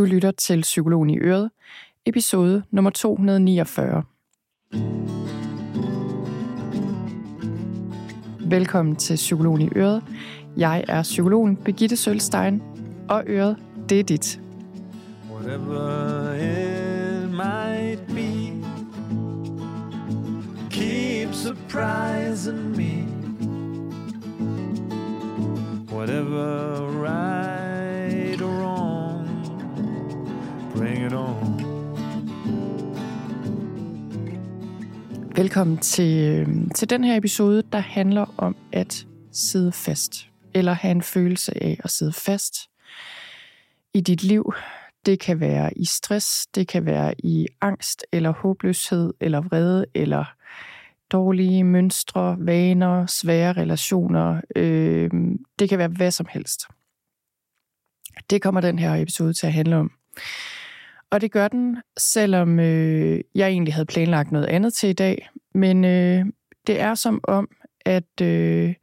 [0.00, 1.50] Du lytter til Psykologen i Øret,
[2.06, 4.02] episode nummer 249.
[8.50, 10.02] Velkommen til Psykologen i Øret.
[10.56, 12.62] Jeg er psykologen Begitte Sølstein,
[13.08, 13.56] og Øret,
[13.88, 14.40] det er dit.
[15.32, 18.52] Whatever it might be
[20.70, 23.06] Keep surprising me
[25.92, 27.49] Whatever right
[30.80, 31.60] Bring it on
[35.36, 40.28] Velkommen til, øhm, til den her episode, der handler om at sidde fast.
[40.54, 42.54] Eller have en følelse af at sidde fast
[43.94, 44.52] i dit liv.
[45.06, 50.24] Det kan være i stress, det kan være i angst, eller håbløshed, eller vrede, eller
[51.12, 54.40] dårlige mønstre, vaner, svære relationer.
[54.56, 55.10] Øh,
[55.58, 56.60] det kan være hvad som helst.
[58.30, 59.90] Det kommer den her episode til at handle om.
[61.10, 65.28] Og det gør den, selvom øh, jeg egentlig havde planlagt noget andet til i dag.
[65.54, 66.24] Men øh,
[66.66, 67.48] det er som om,
[67.84, 68.74] at øh,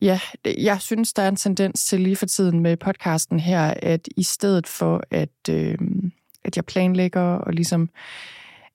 [0.00, 0.20] ja,
[0.58, 4.22] jeg synes, der er en tendens til lige for tiden med podcasten her, at i
[4.22, 5.78] stedet for, at, øh,
[6.44, 7.88] at jeg planlægger og ligesom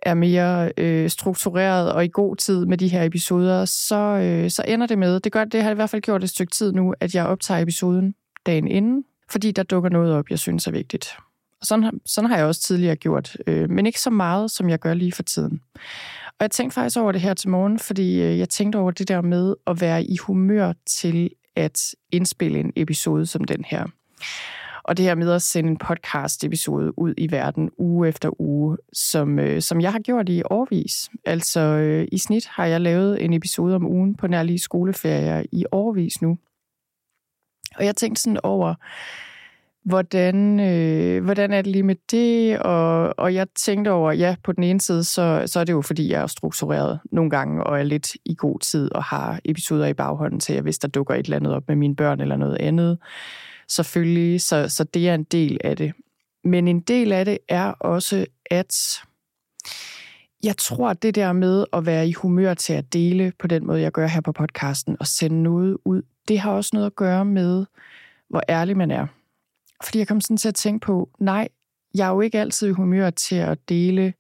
[0.02, 4.64] er mere øh, struktureret og i god tid med de her episoder, så, øh, så
[4.68, 6.94] ender det med, det gør det har i hvert fald gjort et stykke tid nu,
[7.00, 11.08] at jeg optager episoden dagen inden, fordi der dukker noget op, jeg synes er vigtigt.
[11.62, 14.80] Og sådan, sådan har jeg også tidligere gjort, øh, men ikke så meget, som jeg
[14.80, 15.62] gør lige for tiden.
[16.28, 19.08] Og jeg tænkte faktisk over det her til morgen, fordi øh, jeg tænkte over det
[19.08, 23.86] der med at være i humør til at indspille en episode som den her.
[24.84, 29.40] Og det her med at sende en podcast-episode ud i verden uge efter uge, som,
[29.40, 31.10] øh, som jeg har gjort i årvis.
[31.26, 35.66] Altså øh, i snit har jeg lavet en episode om ugen på nærlige skoleferier i
[35.72, 36.38] årvis nu.
[37.76, 38.76] Og jeg tænkte sådan over,
[39.86, 42.60] hvordan, øh, hvordan er det lige med det?
[42.60, 45.82] Og, og jeg tænkte over, ja, på den ene side, så, så er det jo,
[45.82, 49.88] fordi jeg er struktureret nogle gange, og er lidt i god tid, og har episoder
[49.88, 52.36] i baghånden til, at hvis der dukker et eller andet op med mine børn eller
[52.36, 52.98] noget andet,
[53.70, 55.94] selvfølgelig, så, så det er en del af det.
[56.44, 58.76] Men en del af det er også, at
[60.44, 63.68] jeg tror, at det der med at være i humør til at dele på den
[63.68, 66.96] måde, jeg gør her på podcasten, og sende noget ud, det har også noget at
[66.96, 67.66] gøre med,
[68.30, 69.08] hvor ærlig man er.
[69.84, 71.48] Fordi jeg kom sådan til at tænke på, nej,
[71.96, 74.14] jeg er jo ikke altid i humør til at dele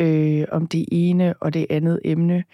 [0.00, 2.44] øh, om det ene og det andet emne.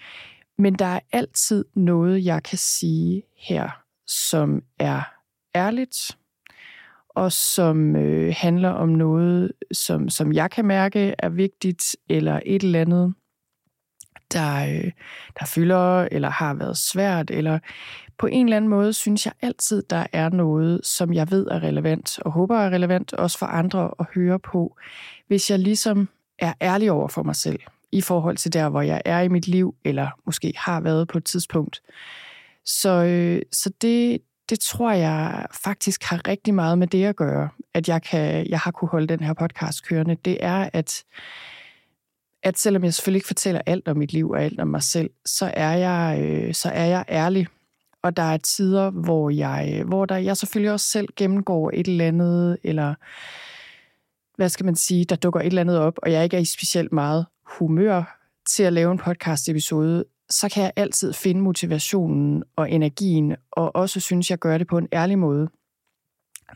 [0.57, 5.01] Men der er altid noget, jeg kan sige her, som er
[5.55, 6.17] ærligt,
[7.09, 12.63] og som øh, handler om noget, som, som jeg kan mærke er vigtigt, eller et
[12.63, 13.13] eller andet,
[14.33, 14.91] der, øh,
[15.39, 17.59] der fylder, eller har været svært, eller
[18.19, 21.63] på en eller anden måde synes jeg altid, der er noget, som jeg ved er
[21.63, 24.77] relevant, og håber er relevant også for andre at høre på,
[25.27, 26.09] hvis jeg ligesom
[26.39, 27.59] er ærlig over for mig selv,
[27.91, 31.17] i forhold til der, hvor jeg er i mit liv, eller måske har været på
[31.17, 31.81] et tidspunkt.
[32.65, 37.49] Så, øh, så det, det tror jeg faktisk har rigtig meget med det at gøre,
[37.73, 40.17] at jeg, kan, jeg har kunne holde den her podcast kørende.
[40.25, 41.03] Det er, at,
[42.43, 45.09] at selvom jeg selvfølgelig ikke fortæller alt om mit liv og alt om mig selv,
[45.25, 47.47] så er jeg, øh, så er jeg ærlig
[48.01, 52.07] og der er tider, hvor jeg, hvor der, jeg selvfølgelig også selv gennemgår et eller
[52.07, 52.95] andet, eller
[54.35, 56.45] hvad skal man sige, der dukker et eller andet op, og jeg ikke er i
[56.45, 62.71] specielt meget humør til at lave en podcast-episode, så kan jeg altid finde motivationen og
[62.71, 65.49] energien, og også synes, jeg gør det på en ærlig måde.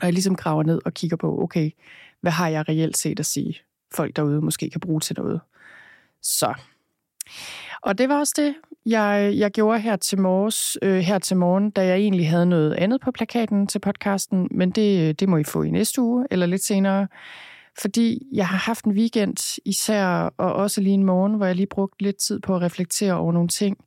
[0.01, 1.71] Når jeg ligesom graver ned og kigger på, okay,
[2.21, 3.59] hvad har jeg reelt set at sige,
[3.95, 5.41] folk derude måske kan bruge til noget.
[6.21, 6.53] Så.
[7.81, 8.55] Og det var også det,
[8.85, 12.73] jeg, jeg gjorde her til, morges, øh, her til morgen, da jeg egentlig havde noget
[12.73, 16.45] andet på plakaten til podcasten, men det, det må I få i næste uge eller
[16.45, 17.07] lidt senere.
[17.81, 20.05] Fordi jeg har haft en weekend især,
[20.37, 23.31] og også lige en morgen, hvor jeg lige brugte lidt tid på at reflektere over
[23.33, 23.77] nogle ting,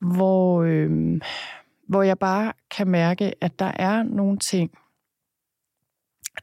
[0.00, 1.20] hvor, øh,
[1.88, 4.70] hvor jeg bare kan mærke, at der er nogle ting,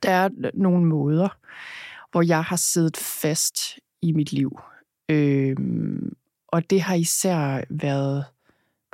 [0.04, 1.38] der er nogle måder,
[2.12, 4.60] hvor jeg har siddet fast i mit liv.
[5.10, 5.58] Øh,
[6.52, 8.26] og det har især været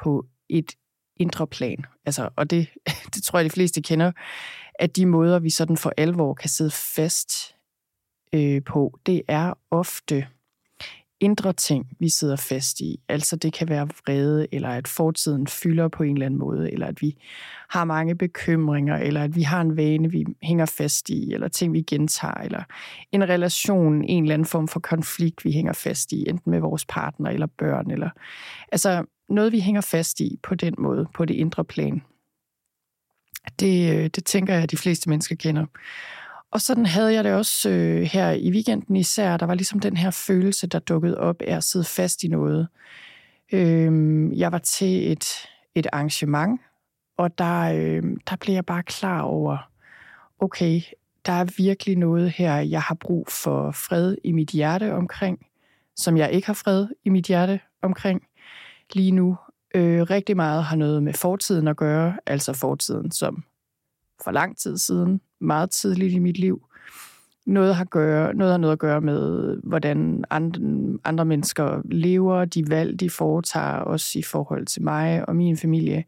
[0.03, 0.71] på et
[1.17, 1.85] indre plan.
[2.05, 2.67] Altså, og det,
[3.13, 4.11] det tror jeg, de fleste kender,
[4.79, 7.55] at de måder, vi sådan for alvor kan sidde fast
[8.33, 10.27] øh, på, det er ofte
[11.19, 12.99] indre ting, vi sidder fast i.
[13.09, 16.87] Altså det kan være vrede, eller at fortiden fylder på en eller anden måde, eller
[16.87, 17.17] at vi
[17.69, 21.73] har mange bekymringer, eller at vi har en vane, vi hænger fast i, eller ting,
[21.73, 22.63] vi gentager, eller
[23.11, 26.85] en relation, en eller anden form for konflikt, vi hænger fast i, enten med vores
[26.85, 28.09] partner eller børn, eller
[28.71, 32.01] altså noget, vi hænger fast i på den måde, på det indre plan.
[33.59, 35.65] Det, øh, det tænker jeg, at de fleste mennesker kender.
[36.55, 39.37] Og sådan havde jeg det også øh, her i weekenden især.
[39.37, 42.67] Der var ligesom den her følelse, der dukkede op af at sidde fast i noget.
[43.53, 45.25] Øh, jeg var til et,
[45.75, 46.61] et arrangement,
[47.17, 49.57] og der, øh, der blev jeg bare klar over,
[50.39, 50.81] okay,
[51.25, 55.45] der er virkelig noget her, jeg har brug for fred i mit hjerte omkring,
[55.95, 58.21] som jeg ikke har fred i mit hjerte omkring
[58.93, 59.37] lige nu.
[59.75, 63.43] Øh, rigtig meget har noget med fortiden at gøre, altså fortiden som
[64.23, 66.67] for lang tid siden, meget tidligt i mit liv.
[67.45, 70.61] Noget har, gøre, noget har noget at gøre med, hvordan andre,
[71.03, 76.03] andre mennesker lever, de valg, de foretager, også i forhold til mig og min familie.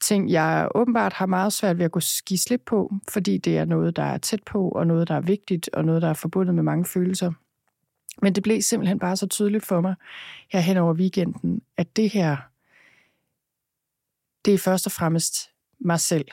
[0.00, 3.64] Ting, jeg åbenbart har meget svært ved at gå give slip på, fordi det er
[3.64, 6.54] noget, der er tæt på, og noget, der er vigtigt, og noget, der er forbundet
[6.54, 7.32] med mange følelser.
[8.22, 9.94] Men det blev simpelthen bare så tydeligt for mig
[10.52, 12.36] her hen over weekenden, at det her,
[14.44, 16.28] det er først og fremmest mig selv,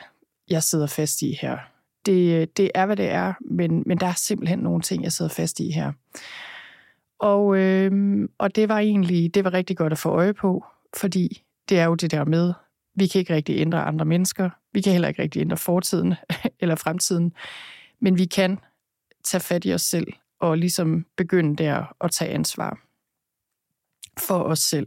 [0.50, 1.71] jeg sidder fast i her.
[2.06, 5.30] Det, det er, hvad det er, men, men der er simpelthen nogle ting, jeg sidder
[5.30, 5.92] fast i her.
[7.18, 10.64] Og, øh, og det var egentlig det var rigtig godt at få øje på,
[10.96, 12.52] fordi det er jo det der med,
[12.94, 16.14] vi kan ikke rigtig ændre andre mennesker, vi kan heller ikke rigtig ændre fortiden
[16.60, 17.32] eller fremtiden,
[18.00, 18.58] men vi kan
[19.24, 20.06] tage fat i os selv
[20.40, 22.78] og ligesom begynde der at tage ansvar
[24.18, 24.86] for os selv.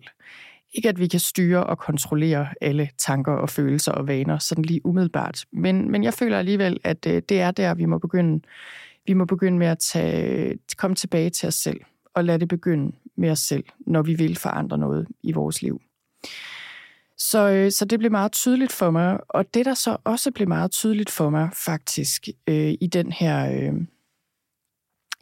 [0.76, 4.86] Ikke at vi kan styre og kontrollere alle tanker og følelser og vaner sådan lige
[4.86, 8.42] umiddelbart, men, men jeg føler alligevel, at øh, det er der, vi må begynde.
[9.08, 11.82] Vi må begynde med at tage, komme tilbage til os selv
[12.14, 15.82] og lade det begynde med os selv, når vi vil forandre noget i vores liv.
[17.18, 20.48] Så, øh, så det blev meget tydeligt for mig, og det der så også blev
[20.48, 23.74] meget tydeligt for mig faktisk øh, i den her øh,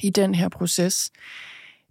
[0.04, 1.12] i den her proces,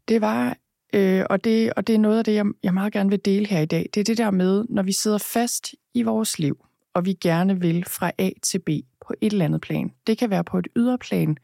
[0.09, 0.57] det var,
[0.93, 3.47] øh, og, det, og det er noget af det, jeg, jeg meget gerne vil dele
[3.47, 6.65] her i dag, det er det der med, når vi sidder fast i vores liv,
[6.95, 8.69] og vi gerne vil fra A til B
[9.07, 9.93] på et eller andet plan.
[10.07, 11.37] Det kan være på et ydre plan,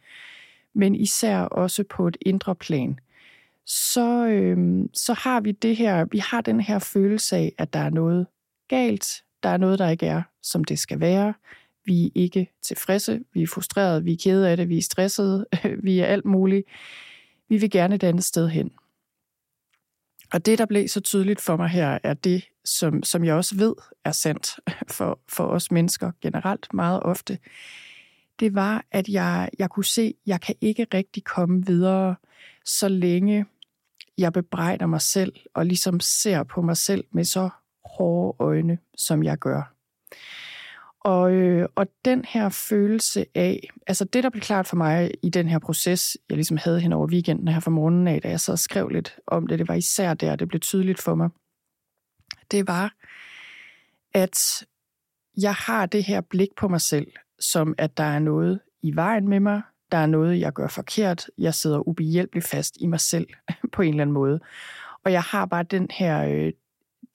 [0.74, 2.98] men især også på et indre plan.
[3.66, 7.78] Så, øh, så har vi det her, vi har den her følelse af, at der
[7.78, 8.26] er noget
[8.68, 11.34] galt, der er noget, der ikke er, som det skal være.
[11.84, 15.46] Vi er ikke tilfredse, vi er frustrerede, vi er kede af det, vi er stressede,
[15.86, 16.66] vi er alt muligt.
[17.48, 18.70] Vi vil gerne et andet sted hen.
[20.32, 23.56] Og det, der blev så tydeligt for mig her, er det, som, som jeg også
[23.56, 24.50] ved er sandt
[24.96, 27.38] for, for os mennesker generelt meget ofte.
[28.40, 32.16] Det var, at jeg, jeg kunne se, at jeg kan ikke rigtig komme videre,
[32.64, 33.46] så længe
[34.18, 37.48] jeg bebrejder mig selv og ligesom ser på mig selv med så
[37.84, 39.74] hårde øjne, som jeg gør.
[41.00, 45.30] Og, øh, og den her følelse af, altså det, der blev klart for mig i
[45.30, 48.40] den her proces, jeg ligesom havde hen over weekenden her fra morgenen af, da jeg
[48.40, 51.30] så skrev lidt om det, det var især der, det blev tydeligt for mig,
[52.50, 52.94] det var,
[54.14, 54.66] at
[55.42, 57.06] jeg har det her blik på mig selv,
[57.40, 59.62] som at der er noget i vejen med mig,
[59.92, 63.26] der er noget, jeg gør forkert, jeg sidder ubehjælpeligt fast i mig selv
[63.72, 64.40] på en eller anden måde.
[65.04, 66.52] Og jeg har bare den her, øh,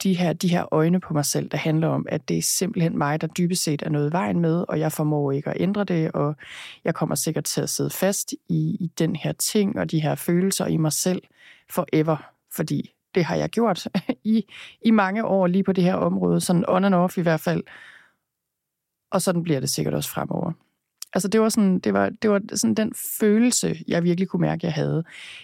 [0.04, 2.98] de her, de her øjne på mig selv, der handler om, at det er simpelthen
[2.98, 5.84] mig, der dybest set er noget i vejen med, og jeg formår ikke at ændre
[5.84, 6.36] det, og
[6.84, 10.16] jeg kommer sikkert til at sidde fast i, i den her ting og de her
[10.16, 11.22] følelser i mig selv
[11.70, 13.88] forever, fordi det har jeg gjort
[14.24, 14.46] i,
[14.82, 17.64] i mange år lige på det her område, sådan on and off i hvert fald,
[19.12, 20.52] og sådan bliver det sikkert også fremover.
[21.14, 24.66] Altså det var sådan, det var, det var sådan den følelse, jeg virkelig kunne mærke,
[24.66, 25.04] jeg havde.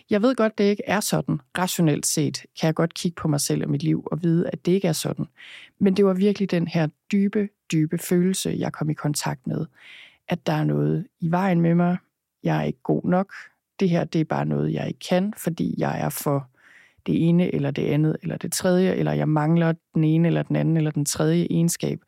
[0.09, 1.39] Jeg ved godt, det ikke er sådan.
[1.57, 4.65] Rationelt set kan jeg godt kigge på mig selv og mit liv og vide, at
[4.65, 5.25] det ikke er sådan.
[5.79, 9.65] Men det var virkelig den her dybe, dybe følelse, jeg kom i kontakt med.
[10.27, 11.97] At der er noget i vejen med mig.
[12.43, 13.33] Jeg er ikke god nok.
[13.79, 16.47] Det her, det er bare noget, jeg ikke kan, fordi jeg er for
[17.05, 20.55] det ene eller det andet eller det tredje, eller jeg mangler den ene eller den
[20.55, 21.99] anden eller den tredje egenskab.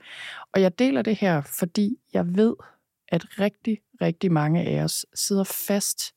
[0.54, 2.54] Og jeg deler det her, fordi jeg ved,
[3.12, 6.14] at rigtig, rigtig mange af os sidder fast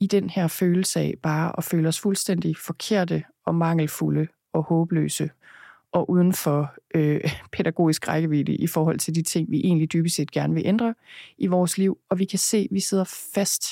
[0.00, 5.30] i den her følelse af bare at føle os fuldstændig forkerte og mangelfulde og håbløse
[5.92, 7.20] og uden for øh,
[7.56, 10.94] pædagogisk rækkevidde i forhold til de ting, vi egentlig dybest set gerne vil ændre
[11.38, 11.98] i vores liv.
[12.10, 13.64] Og vi kan se, at vi sidder fast.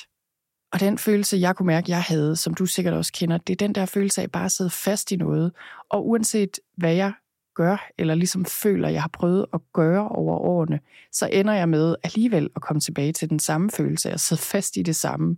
[0.73, 3.67] Og den følelse, jeg kunne mærke, jeg havde, som du sikkert også kender, det er
[3.67, 5.53] den der følelse af bare at sidde fast i noget.
[5.89, 7.13] Og uanset hvad jeg
[7.55, 10.81] gør, eller ligesom føler, jeg har prøvet at gøre over årene,
[11.13, 14.77] så ender jeg med alligevel at komme tilbage til den samme følelse, og sidde fast
[14.77, 15.37] i det samme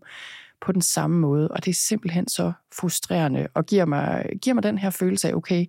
[0.60, 4.62] på den samme måde, og det er simpelthen så frustrerende, og giver mig, giver mig
[4.62, 5.66] den her følelse af, okay,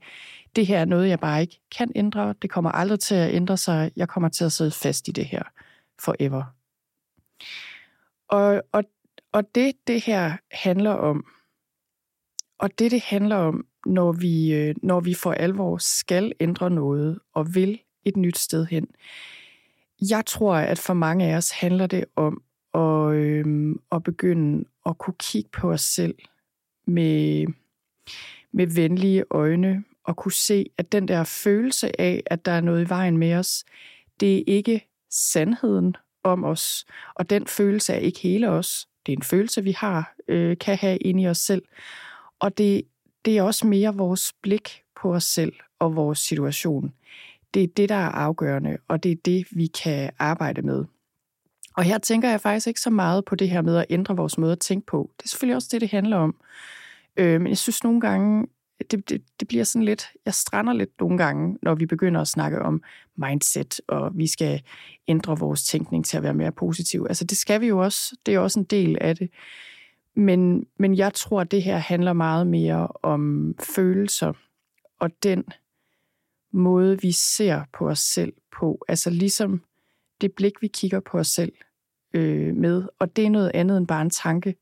[0.56, 3.58] det her er noget, jeg bare ikke kan ændre, det kommer aldrig til at ændre
[3.58, 5.44] sig, jeg kommer til at sidde fast i det her
[6.00, 6.44] forever.
[8.28, 8.84] Og, og,
[9.32, 11.26] og det, det her handler om,
[12.60, 17.20] og det, det handler om, når vi, øh, når vi for alvor skal ændre noget
[17.34, 18.88] og vil et nyt sted hen.
[20.10, 22.42] Jeg tror, at for mange af os handler det om
[22.74, 26.16] at, øh, at begynde at kunne kigge på os selv
[26.88, 27.46] med,
[28.52, 32.86] med venlige øjne, og kunne se, at den der følelse af, at der er noget
[32.86, 33.66] i vejen med os,
[34.20, 38.88] det er ikke sandheden om os, og den følelse er ikke hele os.
[39.06, 41.62] Det er en følelse, vi har, øh, kan have inde i os selv.
[42.40, 42.82] Og det,
[43.26, 46.94] det er også mere vores blik på os selv og vores situation.
[47.54, 50.86] Det er det, der er afgørende, og det er det, vi kan arbejde med.
[51.78, 54.38] Og her tænker jeg faktisk ikke så meget på det her med at ændre vores
[54.38, 55.12] måde at tænke på.
[55.18, 56.36] Det er selvfølgelig også det, det handler om.
[57.18, 58.48] Øh, men jeg synes nogle gange,
[58.92, 62.28] det, det, det bliver sådan lidt, jeg strander lidt nogle gange, når vi begynder at
[62.28, 62.84] snakke om
[63.16, 64.62] mindset, og vi skal
[65.08, 67.06] ændre vores tænkning til at være mere positiv.
[67.10, 69.30] Altså det skal vi jo også, det er også en del af det.
[70.18, 74.34] Men, men jeg tror, at det her handler meget mere om følelser,
[75.00, 75.44] og den
[76.52, 78.86] måde, vi ser på os selv på.
[78.88, 79.62] Altså ligesom
[80.22, 81.52] det blik, vi kigger på os selv
[82.14, 82.84] øh, med.
[83.00, 84.56] Og det er noget andet end bare en tanke.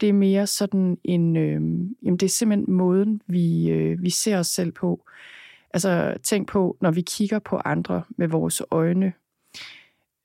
[0.00, 1.36] Det er mere sådan en...
[1.36, 1.60] Øh,
[2.02, 5.04] jamen det er simpelthen måden, vi, øh, vi ser os selv på.
[5.74, 9.12] Altså tænk på, når vi kigger på andre med vores øjne,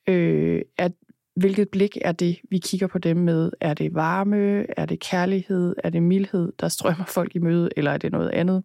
[0.08, 0.92] øh, at
[1.36, 3.52] hvilket blik er det, vi kigger på dem med?
[3.62, 4.66] Er det varme?
[4.80, 5.76] Er det kærlighed?
[5.84, 7.70] Er det mildhed, der strømmer folk i møde?
[7.78, 8.64] Eller er det noget andet?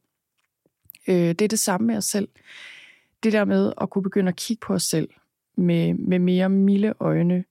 [1.08, 2.28] Øh, det er det samme med os selv.
[3.22, 5.08] Det der med at kunne begynde at kigge på os selv
[5.56, 7.44] med, med mere milde øjne,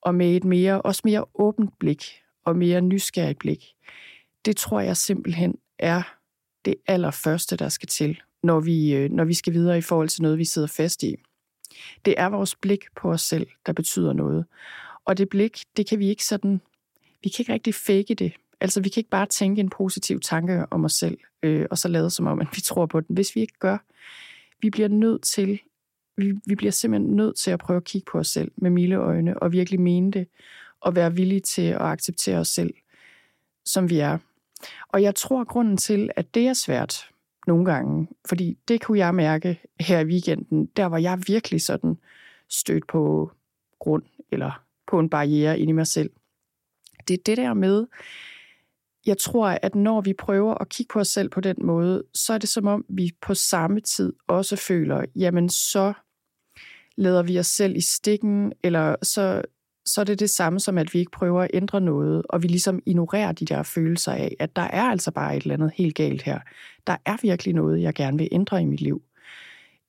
[0.00, 2.04] og med et mere, også mere åbent blik,
[2.44, 3.64] og mere nysgerrigt blik.
[4.44, 6.02] Det tror jeg simpelthen er
[6.64, 10.22] det allerførste, der skal til, når vi, øh, når vi skal videre i forhold til
[10.22, 11.16] noget, vi sidder fast i.
[12.04, 14.44] Det er vores blik på os selv, der betyder noget.
[15.04, 16.60] Og det blik, det kan vi ikke sådan,
[17.22, 18.32] vi kan ikke rigtig fake det.
[18.60, 21.88] Altså, vi kan ikke bare tænke en positiv tanke om os selv, øh, og så
[21.88, 23.14] lade som om, at vi tror på den.
[23.14, 23.78] Hvis vi ikke gør,
[24.60, 25.60] vi bliver nødt til,
[26.16, 28.96] vi, vi bliver simpelthen nødt til at prøve at kigge på os selv med milde
[28.96, 30.26] øjne, og virkelig mene det,
[30.80, 32.74] og være villige til at acceptere os selv,
[33.64, 34.18] som vi er.
[34.88, 37.11] Og jeg tror, grunden til, at det er svært
[37.46, 41.98] nogle gange, fordi det kunne jeg mærke her i weekenden, der var jeg virkelig sådan
[42.48, 43.32] stødt på
[43.78, 46.10] grund, eller på en barriere inde i mig selv.
[47.08, 47.86] Det er det der med,
[49.06, 52.32] jeg tror, at når vi prøver at kigge på os selv på den måde, så
[52.32, 55.92] er det som om, vi på samme tid også føler, jamen så
[56.96, 59.42] lader vi os selv i stikken, eller så,
[59.86, 62.48] så er det det samme som, at vi ikke prøver at ændre noget, og vi
[62.48, 65.94] ligesom ignorerer de der følelser af, at der er altså bare et eller andet helt
[65.94, 66.40] galt her.
[66.86, 69.02] Der er virkelig noget, jeg gerne vil ændre i mit liv.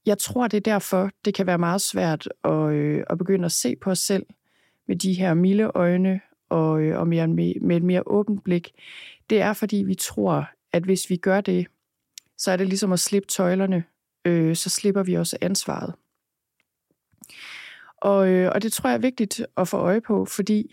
[0.05, 3.51] Jeg tror, det er derfor, det kan være meget svært at, øh, at begynde at
[3.51, 4.25] se på os selv
[4.87, 8.71] med de her milde øjne og, øh, og mere, med, med et mere åbent blik.
[9.29, 11.67] Det er, fordi vi tror, at hvis vi gør det,
[12.37, 13.83] så er det ligesom at slippe tøjlerne,
[14.25, 15.93] øh, så slipper vi også ansvaret.
[18.03, 20.71] Og, øh, og det tror jeg er vigtigt at få øje på, fordi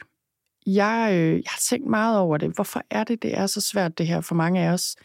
[0.66, 2.54] jeg, øh, jeg har tænkt meget over det.
[2.54, 4.96] Hvorfor er det, det er så svært, det her for mange af os?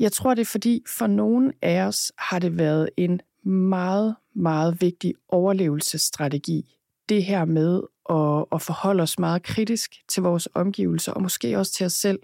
[0.00, 4.80] Jeg tror, det er fordi, for nogle af os har det været en meget, meget
[4.80, 6.76] vigtig overlevelsesstrategi.
[7.08, 7.80] Det her med
[8.10, 12.18] at, at forholde os meget kritisk til vores omgivelser, og måske også til os selv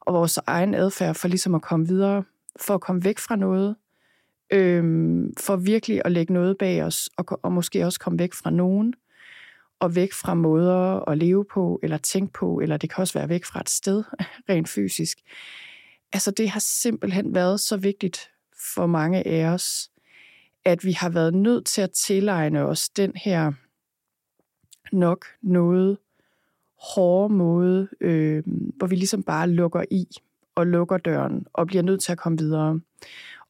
[0.00, 2.24] og vores egen adfærd, for ligesom at komme videre,
[2.60, 3.76] for at komme væk fra noget,
[4.50, 8.50] øhm, for virkelig at lægge noget bag os, og, og måske også komme væk fra
[8.50, 8.94] nogen,
[9.80, 13.28] og væk fra måder at leve på, eller tænke på, eller det kan også være
[13.28, 14.04] væk fra et sted,
[14.48, 15.18] rent fysisk.
[16.12, 18.30] Altså det har simpelthen været så vigtigt
[18.74, 19.90] for mange af os,
[20.64, 23.52] at vi har været nødt til at tilegne os den her
[24.92, 25.98] nok noget
[26.94, 28.42] hårde måde, øh,
[28.76, 30.06] hvor vi ligesom bare lukker i
[30.54, 32.80] og lukker døren og bliver nødt til at komme videre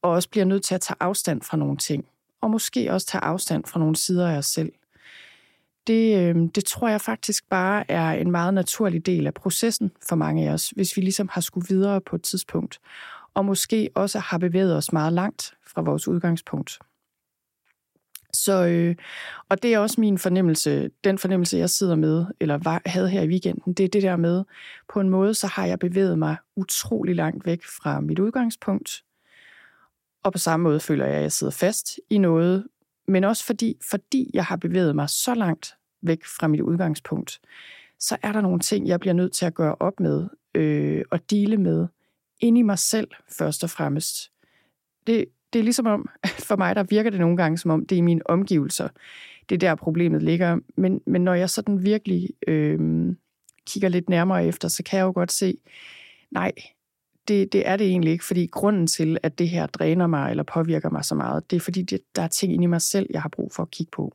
[0.06, 2.04] og også bliver nødt til at tage afstand fra nogle ting,
[2.40, 4.72] og måske også tage afstand fra nogle sider af os selv.
[5.86, 10.16] Det, øhm, det tror jeg faktisk bare er en meget naturlig del af processen for
[10.16, 12.78] mange af os, hvis vi ligesom har skulle videre på et tidspunkt,
[13.34, 16.78] og måske også har bevæget os meget langt fra vores udgangspunkt.
[18.32, 18.96] Så, øh,
[19.48, 23.22] og det er også min fornemmelse, den fornemmelse, jeg sidder med, eller var, havde her
[23.22, 24.44] i weekenden, det er det der med,
[24.88, 29.02] på en måde, så har jeg bevæget mig utrolig langt væk fra mit udgangspunkt,
[30.26, 32.66] og på samme måde føler jeg, at jeg sidder fast i noget,
[33.08, 37.40] men også fordi, fordi jeg har bevæget mig så langt væk fra mit udgangspunkt,
[37.98, 41.30] så er der nogle ting, jeg bliver nødt til at gøre op med øh, og
[41.30, 41.86] dele med
[42.40, 44.32] ind i mig selv først og fremmest.
[45.06, 46.08] Det, det er ligesom om,
[46.48, 48.88] for mig der virker det nogle gange som om, det er i mine omgivelser.
[49.48, 50.58] Det er der problemet ligger.
[50.76, 53.14] Men, men når jeg sådan virkelig øh,
[53.66, 55.58] kigger lidt nærmere efter, så kan jeg jo godt se,
[56.30, 56.52] nej,
[57.28, 60.42] det, det er det egentlig ikke, fordi grunden til, at det her dræner mig eller
[60.42, 63.06] påvirker mig så meget, det er fordi, det, der er ting inde i mig selv,
[63.10, 64.12] jeg har brug for at kigge på.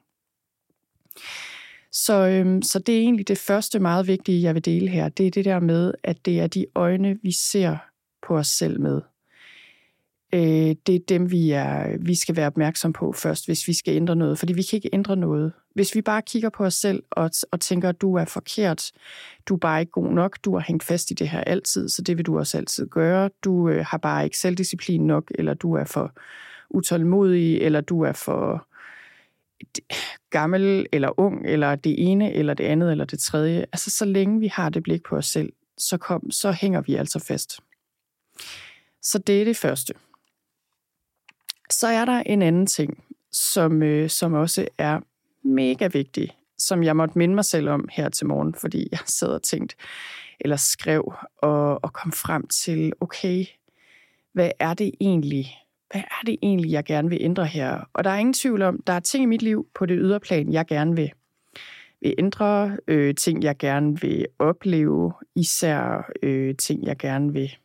[1.91, 5.09] Så, øhm, så det er egentlig det første meget vigtige, jeg vil dele her.
[5.09, 7.77] Det er det der med, at det er de øjne, vi ser
[8.27, 9.01] på os selv med.
[10.33, 13.95] Øh, det er dem, vi, er, vi skal være opmærksom på først, hvis vi skal
[13.95, 14.39] ændre noget.
[14.39, 15.53] Fordi vi kan ikke ændre noget.
[15.73, 18.91] Hvis vi bare kigger på os selv og, og tænker, at du er forkert,
[19.45, 22.01] du er bare ikke god nok, du har hængt fast i det her altid, så
[22.01, 23.29] det vil du også altid gøre.
[23.43, 26.13] Du øh, har bare ikke selvdisciplin nok, eller du er for
[26.69, 28.67] utålmodig, eller du er for
[30.29, 33.59] gammel eller ung, eller det ene, eller det andet, eller det tredje.
[33.59, 36.95] Altså, så længe vi har det blik på os selv, så, kom, så hænger vi
[36.95, 37.59] altså fast.
[39.01, 39.93] Så det er det første.
[41.81, 44.99] Så er der en anden ting, som, øh, som også er
[45.43, 49.27] mega vigtig, som jeg måtte minde mig selv om her til morgen, fordi jeg sad
[49.27, 49.75] og tænkte,
[50.39, 53.45] eller skrev, og, og kom frem til, okay,
[54.33, 55.57] hvad er det egentlig,
[55.91, 57.89] hvad er det egentlig, jeg gerne vil ændre her?
[57.93, 60.19] Og der er ingen tvivl om, der er ting i mit liv på det ydre
[60.19, 61.11] plan, jeg gerne vil,
[62.01, 67.57] vil ændre, øh, ting, jeg gerne vil opleve, især øh, ting, jeg gerne vil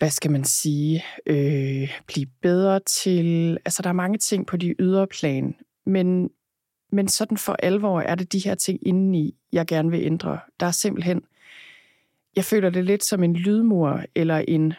[0.00, 3.58] hvad skal man sige, øh, blive bedre til.
[3.64, 5.54] Altså, der er mange ting på de ydre plan,
[5.86, 6.30] men,
[6.92, 10.38] men sådan for alvor er det de her ting indeni, jeg gerne vil ændre.
[10.60, 11.22] Der er simpelthen,
[12.36, 14.74] jeg føler det lidt som en lydmur eller en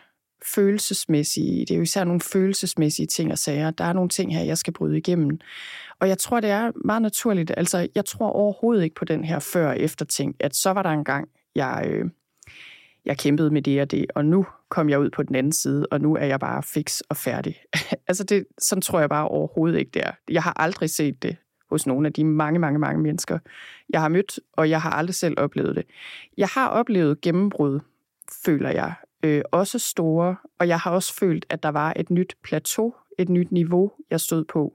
[0.55, 3.71] følelsesmæssige, det er jo især nogle følelsesmæssige ting og sager.
[3.71, 5.39] Der er nogle ting her, jeg skal bryde igennem.
[5.99, 7.51] Og jeg tror, det er meget naturligt.
[7.57, 10.83] Altså, jeg tror overhovedet ikke på den her før- og efter ting, at så var
[10.83, 12.09] der en gang, jeg, øh,
[13.05, 15.85] jeg kæmpede med det og det, og nu kom jeg ud på den anden side,
[15.91, 17.55] og nu er jeg bare fix og færdig.
[18.07, 20.11] altså, det, sådan tror jeg bare overhovedet ikke, det er.
[20.29, 21.37] Jeg har aldrig set det
[21.69, 23.39] hos nogle af de mange, mange, mange mennesker,
[23.89, 25.85] jeg har mødt, og jeg har aldrig selv oplevet det.
[26.37, 27.79] Jeg har oplevet gennembrud,
[28.45, 32.35] føler jeg, øh, også store, og jeg har også følt, at der var et nyt
[32.43, 34.73] plateau, et nyt niveau, jeg stod på.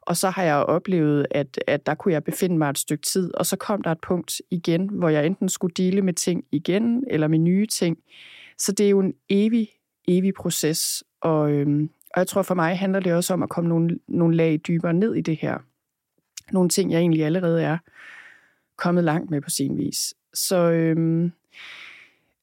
[0.00, 3.34] Og så har jeg oplevet, at, at der kunne jeg befinde mig et stykke tid,
[3.34, 7.04] og så kom der et punkt igen, hvor jeg enten skulle dele med ting igen,
[7.10, 7.98] eller med nye ting.
[8.60, 9.68] Så det er jo en evig,
[10.08, 13.68] evig proces, og, øhm, og jeg tror for mig handler det også om at komme
[13.68, 15.58] nogle, nogle lag dybere ned i det her.
[16.52, 17.78] Nogle ting, jeg egentlig allerede er
[18.76, 20.14] kommet langt med på sin vis.
[20.34, 21.32] Så, øhm,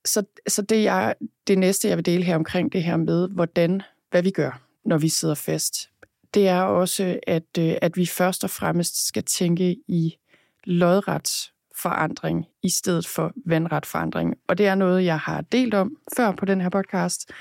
[0.06, 1.16] så, så det, jeg,
[1.48, 4.98] det næste, jeg vil dele her omkring det her med, hvordan, hvad vi gør, når
[4.98, 5.90] vi sidder fast
[6.34, 10.18] det er også, at, øh, at vi først og fremmest skal tænke i
[10.64, 14.36] lodret forandring i stedet for vandret forandring.
[14.48, 17.32] Og det er noget, jeg har delt om før på den her podcast.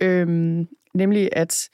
[0.00, 1.70] Øhm, nemlig at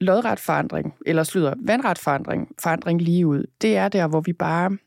[0.00, 4.78] lodret forandring, eller slutter vandret forandring, forandring lige ud, det er der, hvor vi bare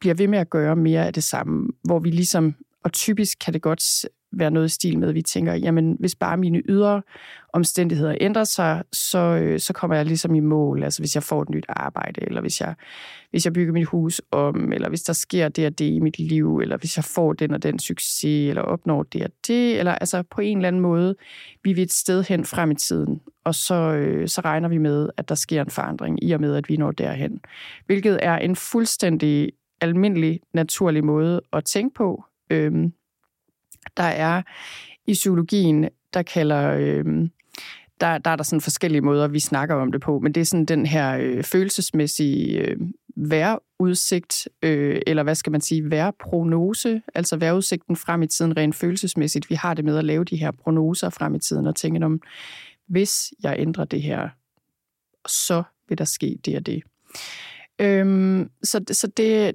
[0.00, 3.54] bliver ved med at gøre mere af det samme, hvor vi ligesom, og typisk kan
[3.54, 4.06] det godt
[4.38, 7.02] være noget i stil med, at vi tænker, jamen hvis bare mine ydre
[7.52, 10.84] omstændigheder ændrer sig, så, øh, så kommer jeg ligesom i mål.
[10.84, 12.74] Altså hvis jeg får et nyt arbejde, eller hvis jeg,
[13.30, 16.18] hvis jeg bygger mit hus om, eller hvis der sker det og det i mit
[16.18, 19.92] liv, eller hvis jeg får den og den succes, eller opnår det og det, eller
[19.92, 21.14] altså på en eller anden måde,
[21.64, 25.10] vi vil et sted hen frem i tiden, og så, øh, så regner vi med,
[25.16, 27.40] at der sker en forandring i og med, at vi når derhen.
[27.86, 32.24] Hvilket er en fuldstændig almindelig, naturlig måde at tænke på.
[32.50, 32.92] Øhm,
[33.96, 34.42] der er
[35.06, 36.74] i psykologien, der kalder...
[36.78, 37.28] Øh,
[38.00, 40.44] der, der er der sådan forskellige måder, vi snakker om det på, men det er
[40.44, 42.76] sådan den her øh, følelsesmæssige øh,
[43.16, 49.50] værudsigt, øh, eller hvad skal man sige, værprognose, altså vejrudsigten frem i tiden rent følelsesmæssigt.
[49.50, 52.20] Vi har det med at lave de her prognoser frem i tiden og tænke om,
[52.88, 54.28] hvis jeg ændrer det her,
[55.26, 56.82] så vil der ske det og det.
[57.78, 59.54] Øhm, så, så det,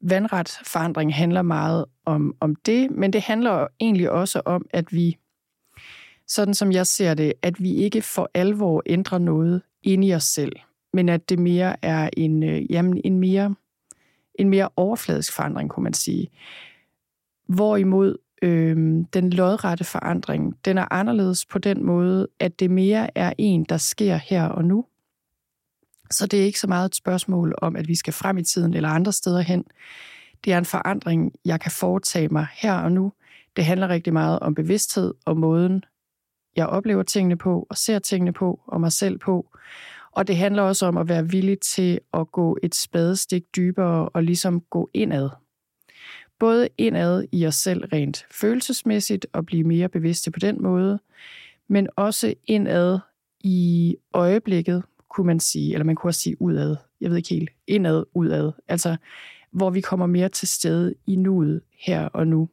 [0.00, 5.18] vandretsforandring handler meget om, om det, men det handler egentlig også om, at vi,
[6.26, 10.24] sådan som jeg ser det, at vi ikke for alvor ændrer noget inde i os
[10.24, 10.52] selv,
[10.92, 13.54] men at det mere er en, øh, jamen, en, mere,
[14.34, 16.30] en mere overfladisk forandring, kunne man sige.
[17.48, 18.76] Hvorimod øh,
[19.12, 23.76] den lodrette forandring, den er anderledes på den måde, at det mere er en, der
[23.76, 24.84] sker her og nu,
[26.12, 28.74] så det er ikke så meget et spørgsmål om, at vi skal frem i tiden
[28.74, 29.64] eller andre steder hen.
[30.44, 33.12] Det er en forandring, jeg kan foretage mig her og nu.
[33.56, 35.84] Det handler rigtig meget om bevidsthed og måden,
[36.56, 39.46] jeg oplever tingene på og ser tingene på og mig selv på.
[40.12, 44.22] Og det handler også om at være villig til at gå et spadestik dybere og
[44.22, 45.30] ligesom gå indad.
[46.38, 50.98] Både indad i os selv rent følelsesmæssigt og blive mere bevidste på den måde,
[51.68, 52.98] men også indad
[53.40, 54.82] i øjeblikket,
[55.14, 58.52] kunne man sige, eller man kunne også sige udad, jeg ved ikke helt, indad, udad,
[58.68, 58.96] altså
[59.52, 62.48] hvor vi kommer mere til stede i nuet her og nu.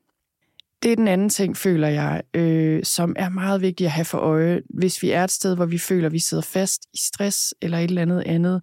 [0.83, 4.17] Det er den anden ting, føler jeg, øh, som er meget vigtigt at have for
[4.17, 7.53] øje, hvis vi er et sted, hvor vi føler, at vi sidder fast i stress
[7.61, 8.61] eller et eller andet andet,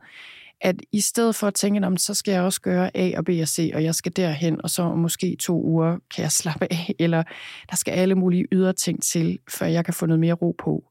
[0.61, 3.29] at i stedet for at tænke, om så skal jeg også gøre A og B
[3.29, 6.67] og C, og jeg skal derhen, og så om måske to uger kan jeg slappe
[6.71, 7.23] af, eller
[7.71, 10.85] der skal alle mulige ydre ting til, før jeg kan få noget mere ro på,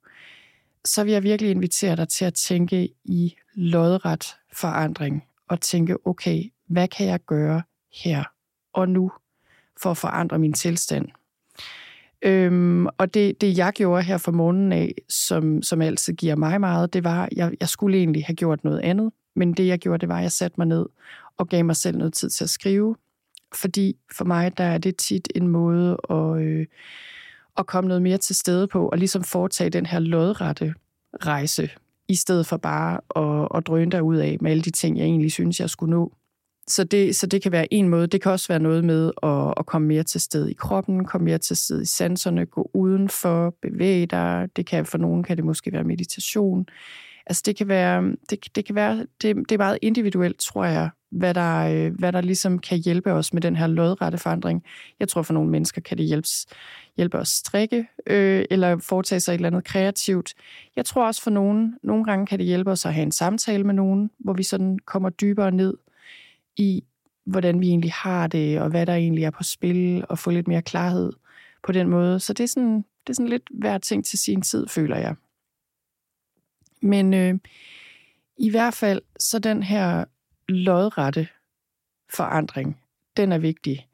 [0.86, 6.43] så vil jeg virkelig invitere dig til at tænke i lodret forandring, og tænke, okay,
[6.67, 7.63] hvad kan jeg gøre
[8.04, 8.24] her
[8.74, 9.12] og nu
[9.82, 11.08] for at forandre min tilstand?
[12.21, 16.62] Øhm, og det, det, jeg gjorde her for morgenen af, som, som altid giver mig
[16.62, 20.02] meget, det var, jeg, jeg skulle egentlig have gjort noget andet, men det, jeg gjorde,
[20.02, 20.86] det var, at jeg satte mig ned
[21.38, 22.95] og gav mig selv noget tid til at skrive.
[23.54, 26.65] Fordi for mig, der er det tit en måde at, øh,
[27.58, 30.74] at komme noget mere til stede på, og ligesom foretage den her lodrette
[31.26, 31.70] rejse,
[32.08, 35.32] i stedet for bare at, at drøne ud af med alle de ting, jeg egentlig
[35.32, 36.12] synes, jeg skulle nå.
[36.68, 38.08] Så det, så det kan være en måde.
[38.08, 41.26] Det kan også være noget med at, at komme mere til stede i kroppen, komme
[41.26, 44.48] mere til stede i sanserne, gå udenfor, bevæge dig.
[44.56, 46.65] Det kan, for nogen kan det måske være meditation.
[47.28, 50.90] Altså det kan være, det, det kan være, det, det er meget individuelt, tror jeg,
[51.12, 54.64] hvad der, øh, hvad der ligesom kan hjælpe os med den her lodrette forandring.
[55.00, 56.46] Jeg tror for nogle mennesker kan det hjælpes,
[56.98, 60.34] hjælpe os strikke, øh, eller foretage sig et eller andet kreativt.
[60.76, 63.64] Jeg tror også for nogen, nogle gange kan det hjælpe os at have en samtale
[63.64, 65.74] med nogen, hvor vi sådan kommer dybere ned
[66.58, 66.84] i,
[67.26, 70.48] hvordan vi egentlig har det, og hvad der egentlig er på spil, og få lidt
[70.48, 71.12] mere klarhed
[71.64, 72.20] på den måde.
[72.20, 75.16] Så det er sådan, det er sådan lidt hver ting til sin tid, føler jeg.
[76.86, 77.36] Men øh,
[78.38, 80.06] i hvert fald, så den her
[80.48, 81.28] lodrette
[82.13, 82.82] forandring,
[83.17, 83.88] den er vigtig.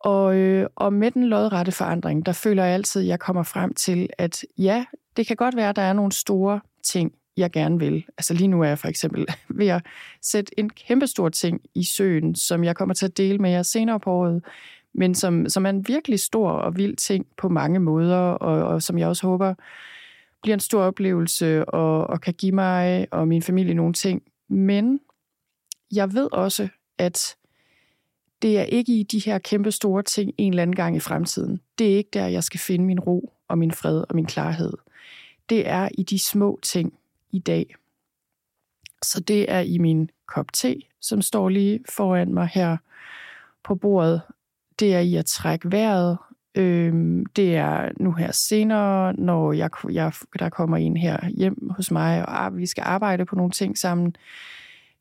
[0.00, 3.74] Og, øh, og med den lodrette forandring, der føler jeg altid, at jeg kommer frem
[3.74, 4.84] til, at ja,
[5.16, 8.04] det kan godt være, at der er nogle store ting, jeg gerne vil.
[8.18, 9.82] Altså lige nu er jeg for eksempel ved at
[10.22, 13.62] sætte en kæmpe stor ting i søen, som jeg kommer til at dele med jer
[13.62, 14.44] senere på året,
[14.94, 18.82] men som, som er en virkelig stor og vild ting på mange måder, og, og
[18.82, 19.54] som jeg også håber
[20.46, 24.22] bliver en stor oplevelse og, og kan give mig og min familie nogle ting.
[24.48, 25.00] Men
[25.94, 27.36] jeg ved også, at
[28.42, 31.60] det er ikke i de her kæmpe store ting en eller anden gang i fremtiden.
[31.78, 34.72] Det er ikke der, jeg skal finde min ro og min fred og min klarhed.
[35.48, 36.98] Det er i de små ting
[37.32, 37.74] i dag.
[39.02, 42.76] Så det er i min kop te, som står lige foran mig her
[43.64, 44.20] på bordet.
[44.78, 46.18] Det er i at trække vejret.
[46.56, 51.90] Øhm, det er nu her senere, når jeg, jeg, der kommer en her hjem hos
[51.90, 54.16] mig, og ah, vi skal arbejde på nogle ting sammen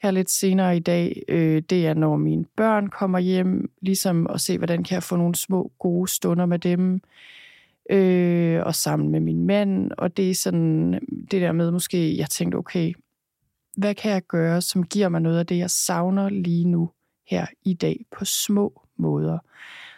[0.04, 1.24] her lidt senere i dag.
[1.28, 5.16] Øh, det er, når mine børn kommer hjem, ligesom at se, hvordan kan jeg få
[5.16, 7.02] nogle små gode stunder med dem
[7.90, 9.92] øh, og sammen med min mand.
[9.98, 10.94] Og det er sådan
[11.32, 12.94] det der med måske, jeg tænkte, okay,
[13.78, 16.90] hvad kan jeg gøre, som giver mig noget af det, jeg savner lige nu
[17.28, 19.38] her i dag på små måder.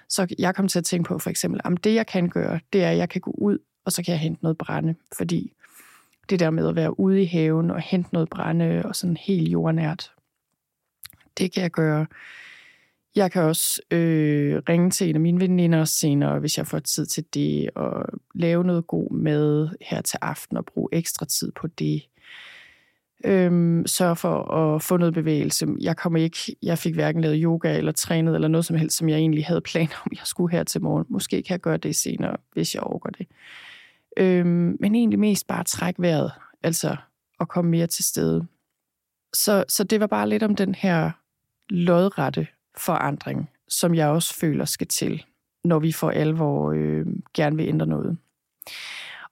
[0.09, 2.83] Så jeg kom til at tænke på for eksempel, om det jeg kan gøre, det
[2.83, 4.95] er, at jeg kan gå ud, og så kan jeg hente noget brænde.
[5.17, 5.53] Fordi
[6.29, 9.47] det der med at være ude i haven og hente noget brænde og sådan helt
[9.47, 10.11] jordnært,
[11.37, 12.05] det kan jeg gøre
[13.17, 17.05] jeg kan også øh, ringe til en af mine veninder senere, hvis jeg får tid
[17.05, 21.67] til det, og lave noget god mad her til aften og bruge ekstra tid på
[21.67, 22.03] det.
[23.25, 25.67] Øhm, sørge for at få noget bevægelse.
[25.79, 29.09] Jeg kommer ikke, jeg fik hverken lavet yoga eller trænet eller noget som helst, som
[29.09, 31.05] jeg egentlig havde planer om, jeg skulle her til morgen.
[31.09, 33.27] Måske kan jeg gøre det senere, hvis jeg overgår det.
[34.17, 36.31] Øhm, men egentlig mest bare trække vejret,
[36.63, 36.95] altså
[37.39, 38.47] at komme mere til stede.
[39.33, 41.11] Så, så det var bare lidt om den her
[41.69, 45.25] lodrette forandring, som jeg også føler skal til,
[45.63, 48.17] når vi for alvor øh, gerne vil ændre noget.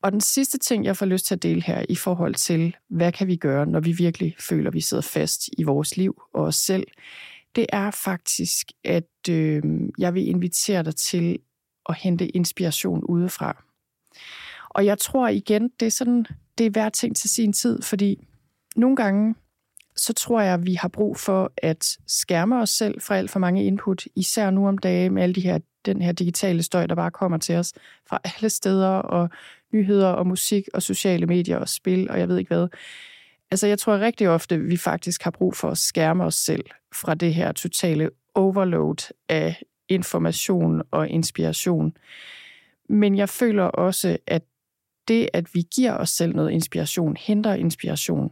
[0.06, 3.12] Og den sidste ting, jeg får lyst til at dele her i forhold til, hvad
[3.12, 6.44] kan vi gøre, når vi virkelig føler, at vi sidder fast i vores liv og
[6.44, 6.88] os selv,
[7.56, 9.64] det er faktisk, at øh,
[9.98, 11.40] jeg vil invitere dig til
[11.90, 13.64] at hente inspiration udefra.
[14.70, 16.26] Og jeg tror igen, det er sådan,
[16.58, 18.28] det er hver ting til sin tid, fordi
[18.76, 19.36] nogle gange,
[19.96, 23.40] så tror jeg, at vi har brug for at skærme os selv fra alt for
[23.40, 26.96] mange input, især nu om dagen med alle de her, den her digitale støj, der
[26.96, 27.74] bare kommer til os
[28.10, 29.30] fra alle steder, og
[29.76, 32.68] nyheder og musik og sociale medier og spil, og jeg ved ikke hvad.
[33.52, 37.16] Altså, jeg tror rigtig ofte, vi faktisk har brug for at skærme os selv fra
[37.16, 41.98] det her totale overload af information og inspiration.
[42.90, 44.44] Men jeg føler også, at
[45.08, 48.32] det, at vi giver os selv noget inspiration, henter inspiration,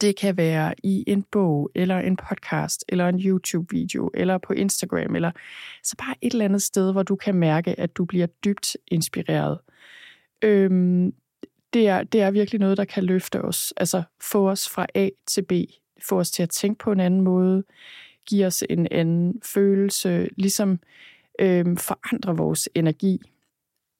[0.00, 5.14] det kan være i en bog, eller en podcast, eller en YouTube-video, eller på Instagram,
[5.14, 5.30] eller
[5.82, 9.58] så bare et eller andet sted, hvor du kan mærke, at du bliver dybt inspireret.
[10.42, 11.12] Øhm,
[11.72, 15.08] det, er, det er virkelig noget, der kan løfte os, altså få os fra A
[15.26, 15.52] til B,
[16.08, 17.64] få os til at tænke på en anden måde,
[18.28, 20.80] give os en anden følelse, ligesom
[21.40, 23.20] øhm, forandre vores energi.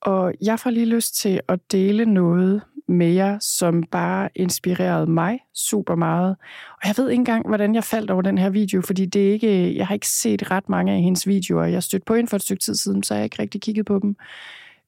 [0.01, 5.39] Og jeg får lige lyst til at dele noget med jer, som bare inspirerede mig
[5.55, 6.37] super meget.
[6.73, 9.33] Og jeg ved ikke engang, hvordan jeg faldt over den her video, fordi det er
[9.33, 11.65] ikke, jeg har ikke set ret mange af hendes videoer.
[11.65, 13.87] Jeg stødte på hende for et stykke tid siden, så jeg har ikke rigtig kigget
[13.87, 14.17] på dem.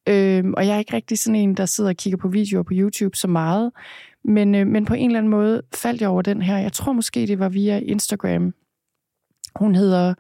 [0.08, 2.72] Øhm, og jeg er ikke rigtig sådan en, der sidder og kigger på videoer på
[2.74, 3.72] YouTube så meget.
[4.24, 6.58] Men, øh, men på en eller anden måde faldt jeg over den her.
[6.58, 8.54] Jeg tror måske, det var via Instagram.
[9.56, 10.14] Hun hedder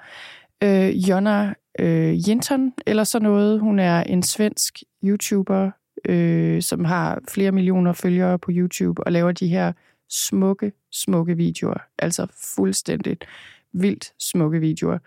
[0.62, 3.60] øh, Jonna øh, Jenton, eller sådan noget.
[3.60, 5.70] Hun er en svensk YouTuber,
[6.08, 9.72] øh, som har flere millioner følgere på YouTube og laver de her
[10.10, 11.82] smukke, smukke videoer.
[11.98, 13.24] Altså fuldstændigt
[13.72, 14.98] vildt smukke videoer.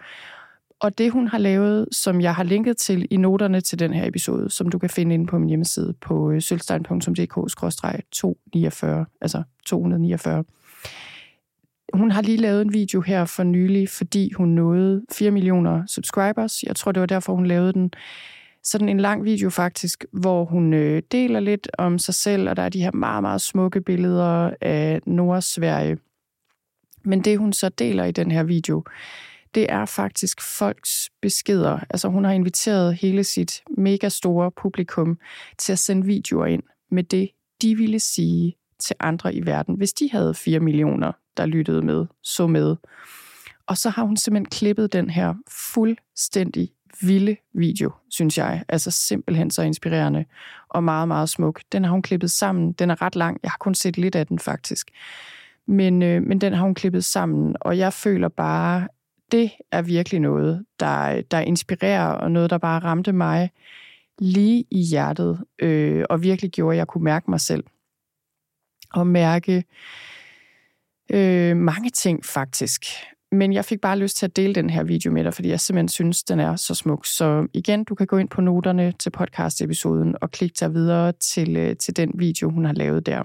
[0.84, 4.08] Og det, hun har lavet, som jeg har linket til i noterne til den her
[4.08, 8.86] episode, som du kan finde inde på min hjemmeside på øh, sølvstein.dk-249,
[9.22, 10.44] altså 249.
[11.94, 16.64] Hun har lige lavet en video her for nylig, fordi hun nåede 4 millioner subscribers.
[16.64, 17.92] Jeg tror, det var derfor, hun lavede den.
[18.64, 22.64] Sådan en lang video faktisk, hvor hun øh, deler lidt om sig selv, og der
[22.64, 25.98] er de her meget, meget smukke billeder af Nordsverige.
[27.04, 28.84] Men det, hun så deler i den her video,
[29.56, 31.80] det er faktisk folks beskeder.
[31.90, 35.18] Altså hun har inviteret hele sit mega store publikum
[35.58, 37.30] til at sende videoer ind med det,
[37.62, 42.06] de ville sige til andre i verden, hvis de havde 4 millioner, der lyttede med,
[42.24, 42.76] så med.
[43.68, 46.70] Og så har hun simpelthen klippet den her fuldstændig
[47.02, 48.64] vilde video, synes jeg.
[48.70, 50.26] Altså simpelthen så inspirerende
[50.70, 51.62] og meget, meget smuk.
[51.72, 52.72] Den har hun klippet sammen.
[52.72, 53.40] Den er ret lang.
[53.44, 54.92] Jeg har kun set lidt af den faktisk.
[55.68, 58.88] Men, øh, men den har hun klippet sammen, og jeg føler bare,
[59.34, 63.50] det er virkelig noget, der, der inspirerer, og noget, der bare ramte mig
[64.20, 67.64] lige i hjertet, øh, og virkelig gjorde, at jeg kunne mærke mig selv.
[68.94, 69.64] Og mærke
[71.12, 72.86] øh, mange ting faktisk.
[73.32, 75.60] Men jeg fik bare lyst til at dele den her video med dig, fordi jeg
[75.60, 77.06] simpelthen synes, den er så smuk.
[77.06, 81.56] Så igen, du kan gå ind på noterne til podcast-episoden og klikke dig videre til,
[81.56, 83.24] øh, til den video, hun har lavet der.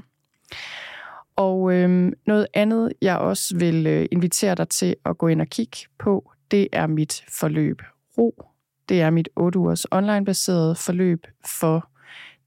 [1.39, 5.47] Og øh, noget andet, jeg også vil øh, invitere dig til at gå ind og
[5.47, 7.83] kigge på, det er mit forløb
[8.19, 8.45] Ro.
[8.89, 11.91] Det er mit 8 ugers online-baserede forløb for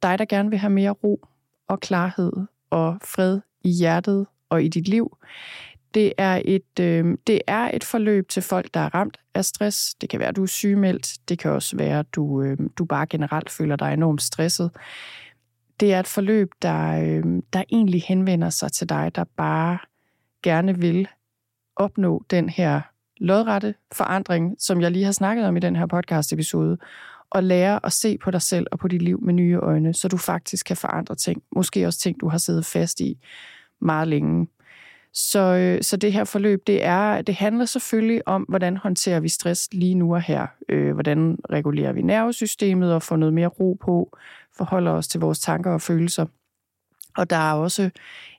[0.02, 1.28] dig, der gerne vil have mere ro
[1.68, 2.32] og klarhed
[2.70, 5.18] og fred i hjertet og i dit liv.
[5.94, 9.96] Det er et, øh, det er et forløb til folk, der er ramt af stress.
[9.96, 11.30] Det kan være, at du er sygemeldt.
[11.30, 14.72] Det kan også være, at du, øh, du bare generelt føler dig enormt stresset
[15.82, 19.78] det er et forløb, der, øh, der egentlig henvender sig til dig, der bare
[20.44, 21.08] gerne vil
[21.76, 22.82] opnå den her
[23.18, 26.78] lodrette forandring, som jeg lige har snakket om i den her podcast-episode,
[27.30, 30.08] og lære at se på dig selv og på dit liv med nye øjne, så
[30.08, 31.44] du faktisk kan forandre ting.
[31.56, 33.18] Måske også ting, du har siddet fast i
[33.82, 34.48] meget længe.
[35.14, 39.30] Så, øh, så det her forløb, det, er, det handler selvfølgelig om, hvordan håndterer vi
[39.30, 40.48] stress lige nu og her.
[40.70, 44.18] Øh, hvordan regulerer vi nervesystemet og får noget mere ro på
[44.58, 46.26] forholder os til vores tanker og følelser.
[47.18, 47.90] Og der er også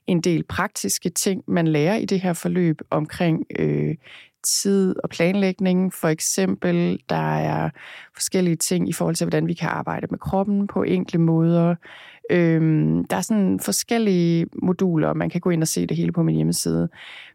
[0.07, 3.95] en del praktiske ting, man lærer i det her forløb omkring øh,
[4.43, 5.93] tid og planlægning.
[5.93, 7.69] For eksempel, der er
[8.13, 11.75] forskellige ting i forhold til, hvordan vi kan arbejde med kroppen på enkle måder.
[12.29, 16.11] Øhm, der er sådan forskellige moduler, og man kan gå ind og se det hele
[16.11, 16.89] på min hjemmeside.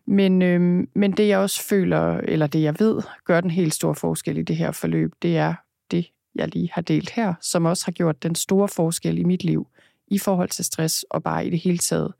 [0.06, 3.94] Men, øhm, men det jeg også føler, eller det jeg ved, gør den helt store
[3.94, 5.54] forskel i det her forløb, det er
[5.90, 9.44] det, jeg lige har delt her, som også har gjort den store forskel i mit
[9.44, 9.66] liv
[10.06, 12.12] i forhold til stress og bare i det hele taget.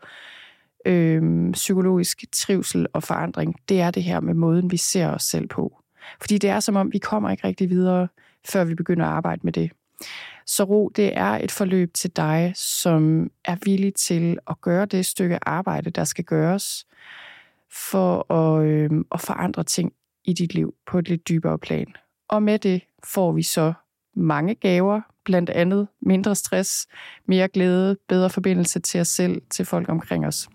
[0.87, 5.47] Øhm, psykologisk trivsel og forandring, det er det her med måden, vi ser os selv
[5.47, 5.83] på.
[6.21, 8.09] Fordi det er som om, vi kommer ikke rigtig videre,
[8.49, 9.71] før vi begynder at arbejde med det.
[10.47, 15.07] Så ro, det er et forløb til dig, som er villig til at gøre det
[15.07, 16.87] stykke arbejde, der skal gøres,
[17.71, 19.93] for at, øh, at forandre ting
[20.25, 21.87] i dit liv på et lidt dybere plan.
[22.29, 23.73] Og med det får vi så
[24.17, 26.87] mange gaver, blandt andet mindre stress,
[27.27, 30.49] mere glæde, bedre forbindelse til os selv, til folk omkring os.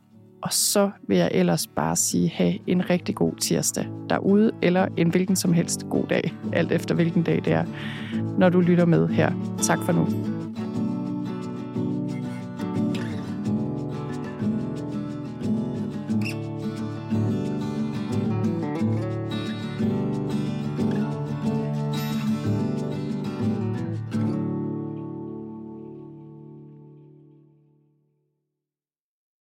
[0.43, 5.09] Og så vil jeg ellers bare sige, have en rigtig god tirsdag derude, eller en
[5.09, 7.65] hvilken som helst god dag, alt efter hvilken dag det er,
[8.37, 9.31] når du lytter med her.
[9.61, 10.07] Tak for nu.